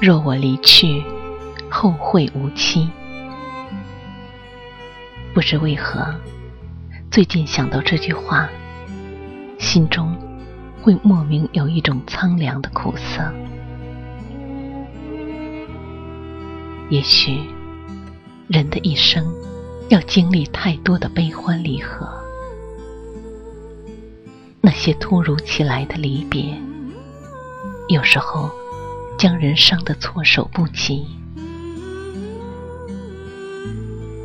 [0.00, 1.02] 若我离去，
[1.68, 2.88] 后会无期。
[5.34, 6.14] 不知为何，
[7.10, 8.48] 最近想到这句话，
[9.58, 10.16] 心中
[10.80, 13.32] 会莫名有一种苍凉的苦涩。
[16.90, 17.40] 也许，
[18.46, 19.26] 人的一生
[19.88, 22.08] 要经历太多的悲欢离合，
[24.60, 26.56] 那些突如其来的离别，
[27.88, 28.48] 有时候。
[29.18, 31.04] 将人伤得措手不及，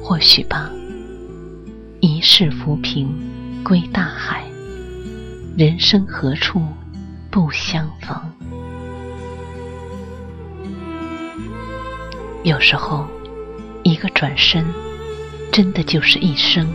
[0.04, 0.70] 或许吧。
[2.00, 3.10] 一世浮萍
[3.64, 4.46] 归大海，
[5.58, 6.62] 人生何处
[7.32, 8.16] 不相逢？
[12.44, 13.08] 有时候，
[13.82, 14.64] 一个转身，
[15.52, 16.72] 真的就是一生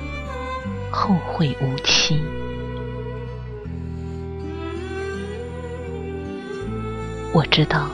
[0.91, 2.21] 后会无期。
[7.33, 7.89] 我知道。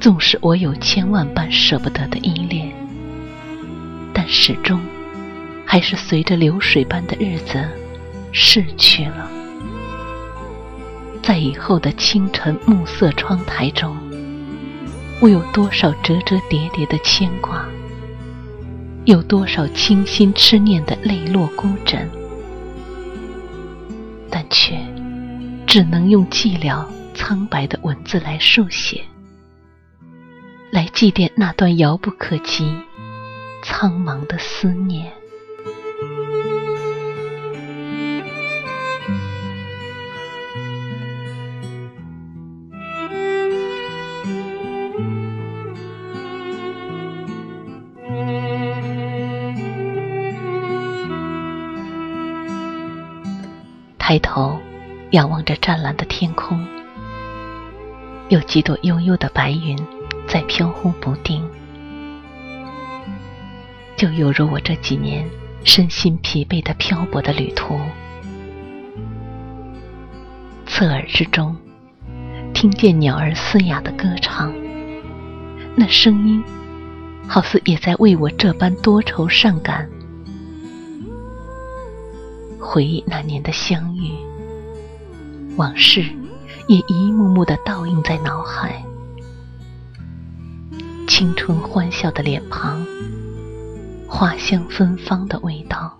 [0.00, 2.72] 纵使我有千万般舍不得的依恋，
[4.14, 4.80] 但始终
[5.66, 7.62] 还是随着流水般的日子
[8.32, 9.30] 逝去了。
[11.22, 13.94] 在以后的清晨暮色窗台中，
[15.20, 17.68] 我有多少折折叠叠的牵挂，
[19.04, 22.08] 有多少倾心痴念的泪落孤枕，
[24.30, 24.80] 但却
[25.66, 26.82] 只能用寂寥
[27.14, 29.04] 苍白的文字来书写。
[30.70, 32.76] 来祭奠那段遥不可及、
[33.62, 35.12] 苍茫的思念。
[53.98, 54.58] 抬头
[55.10, 56.64] 仰望着湛蓝的天空，
[58.28, 59.76] 有几朵悠悠的白云。
[60.32, 61.44] 在飘忽不定，
[63.96, 65.28] 就犹如我这几年
[65.64, 67.80] 身心疲惫的漂泊的旅途。
[70.66, 71.56] 侧耳之中，
[72.54, 74.54] 听见鸟儿嘶哑的歌唱，
[75.74, 76.40] 那声音
[77.26, 79.90] 好似也在为我这般多愁善感。
[82.60, 84.12] 回忆那年的相遇，
[85.56, 86.04] 往事
[86.68, 88.80] 也一幕幕的倒映在脑海。
[91.20, 92.82] 青春欢笑的脸庞，
[94.08, 95.98] 花香芬芳的味道。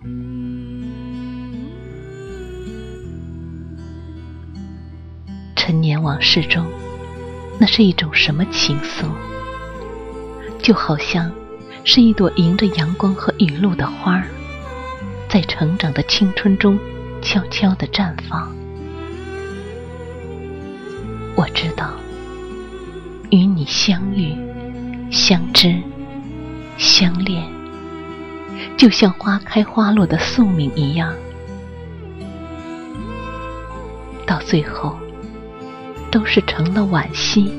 [5.55, 6.65] 陈年往事中，
[7.59, 9.05] 那是一种什么情愫？
[10.57, 11.31] 就好像
[11.83, 14.25] 是一朵迎着阳光和雨露的花儿，
[15.29, 16.79] 在成长的青春中
[17.21, 18.51] 悄悄的绽放。
[21.35, 21.91] 我知道，
[23.29, 24.35] 与你相遇。
[25.11, 25.75] 相知、
[26.77, 27.43] 相恋，
[28.77, 31.13] 就像花开花落的宿命一样，
[34.25, 34.97] 到最后
[36.09, 37.53] 都是成了惋惜，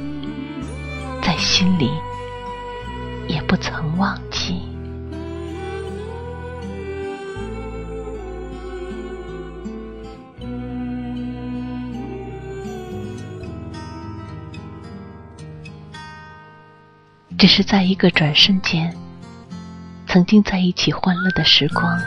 [1.21, 1.91] 在心里
[3.29, 4.19] 也不曾忘。
[17.43, 18.97] 只是在一个转身间，
[20.07, 21.99] 曾经在一起欢乐的时光，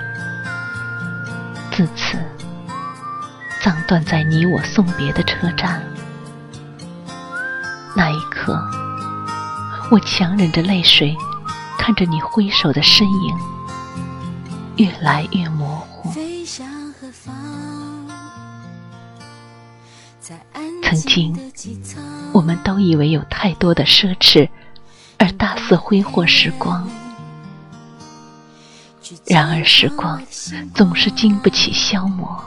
[1.73, 2.17] 自此
[3.61, 5.83] 葬断在你我送别的车站。
[7.97, 8.57] 那一刻，
[9.91, 11.13] 我强忍着泪水，
[11.77, 13.37] 看着你挥手的身影，
[14.77, 16.13] 越来越模糊。
[20.81, 21.37] 曾经，
[22.31, 24.47] 我们都以为有太多的奢侈。
[25.17, 26.87] 而大肆挥霍时光，
[29.25, 30.21] 然而时光
[30.73, 32.43] 总是经不起消磨。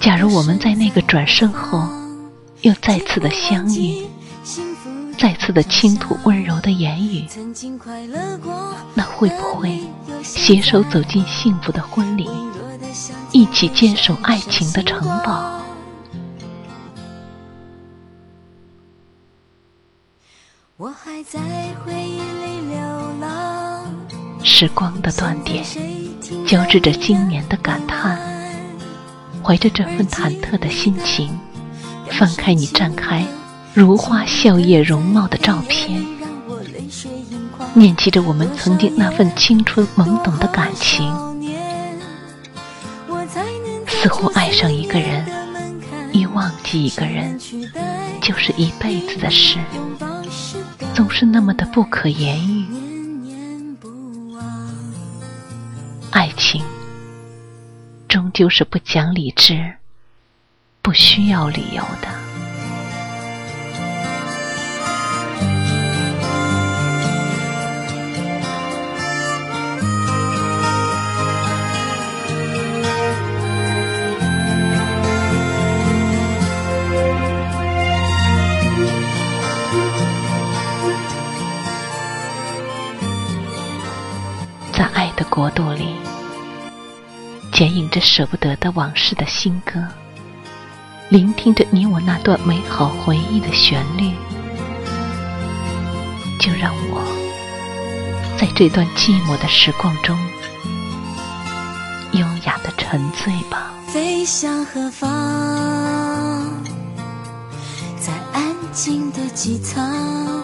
[0.00, 1.88] 假如我们在那个转身后，
[2.62, 4.06] 又再次的相遇，
[5.18, 7.26] 再次的倾吐温柔的言语，
[8.94, 9.80] 那会不会
[10.22, 12.28] 携手走进幸福的婚礼，
[13.32, 15.60] 一起坚守爱情的城堡？
[20.78, 21.38] 我还在
[21.84, 22.80] 回忆里流
[23.20, 23.84] 浪，
[24.42, 25.62] 时光的断点
[26.46, 28.18] 交织着今年的感叹。
[29.42, 31.38] 怀着这份忐忑的心情，
[32.10, 33.24] 翻开你绽开
[33.74, 36.02] 如花笑靥容貌的照片，
[37.74, 41.12] 念起着我们曾经那份青春懵懂的感情。
[43.86, 45.24] 似乎爱上一个人，
[46.12, 47.38] 一忘记一个人，
[48.22, 49.58] 就是一辈子的事。
[50.94, 52.66] 总是那么的不可言喻，
[56.10, 56.62] 爱情
[58.08, 59.74] 终究是不讲理智、
[60.82, 62.21] 不需要理由的。
[88.02, 89.80] 舍不得的往事的新歌，
[91.08, 94.12] 聆听着你我那段美好回忆的旋律，
[96.38, 97.00] 就让我
[98.36, 100.18] 在这段寂寞的时光中，
[102.12, 103.72] 优雅的沉醉吧。
[103.86, 105.08] 飞向何方？
[107.98, 110.42] 在安静的机舱。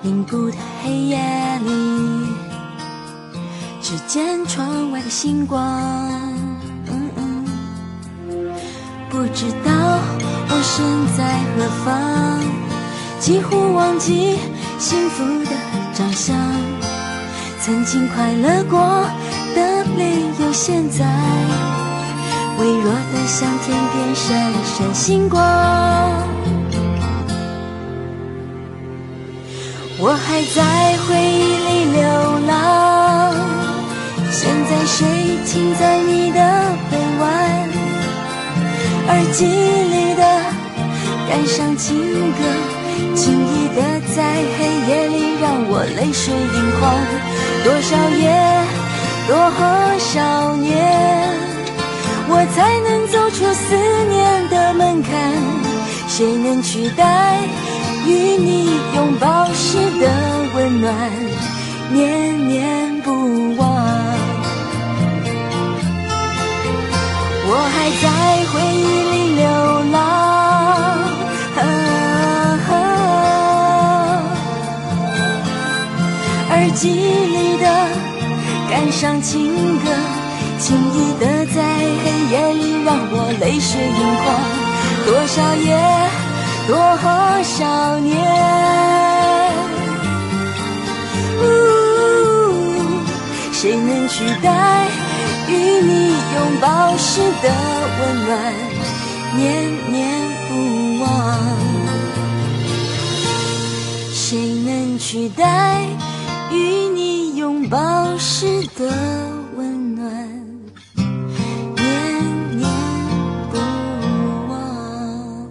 [0.00, 1.18] 凝固的黑夜
[1.62, 1.93] 里，
[3.86, 5.60] 只见窗外的星光。
[9.10, 9.70] 不知道
[10.48, 12.40] 我身在何方，
[13.20, 14.38] 几乎忘记
[14.78, 15.50] 幸福的
[15.92, 16.34] 长相。
[17.60, 18.80] 曾经快乐过
[19.54, 21.04] 的理由，现在
[22.58, 25.42] 微弱的像天边闪闪星光。
[29.98, 31.53] 我还在回忆
[34.86, 34.96] 现在谁
[35.46, 36.38] 停在你的
[36.90, 37.24] 臂弯？
[39.08, 40.22] 耳机里的
[41.28, 41.96] 感伤情
[42.32, 42.38] 歌，
[43.14, 43.82] 轻易的
[44.14, 46.82] 在黑夜里让我泪水盈眶。
[47.64, 48.24] 多少夜，
[49.26, 49.34] 多
[49.98, 50.72] 少年，
[52.28, 53.74] 我才能走出思
[54.10, 55.10] 念的门槛？
[56.08, 57.40] 谁能取代？
[58.06, 60.10] 与你拥抱时的
[60.54, 60.94] 温暖，
[61.90, 63.93] 念念不忘。
[78.94, 79.90] 上情歌，
[80.58, 81.60] 轻易的在
[82.04, 84.24] 黑夜里让我泪水盈眶。
[85.04, 85.66] 多少夜。
[86.66, 86.72] 多
[87.42, 88.14] 少年，
[93.52, 94.86] 谁能取代
[95.46, 97.50] 与你拥抱时的
[98.00, 98.32] 温暖，
[99.36, 99.44] 念
[99.92, 100.00] 念
[100.48, 101.06] 不忘？
[104.14, 105.84] 谁能取代
[106.50, 106.56] 与
[107.74, 108.46] 饱食
[108.78, 108.88] 的
[109.56, 110.06] 温暖，
[110.94, 112.70] 念念
[113.50, 113.56] 不
[114.48, 115.50] 忘？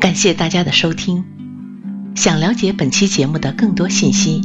[0.00, 1.24] 感谢大家的收听。
[2.16, 4.42] 想了解本期节目的更多信息，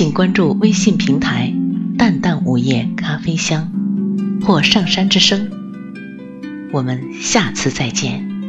[0.00, 1.52] 请关注微信平台
[1.98, 3.70] “淡淡午夜咖啡香”
[4.40, 5.50] 或“上山之声”。
[6.72, 8.39] 我们下次再见。